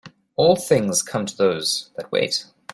[0.35, 2.45] All things come to those that wait.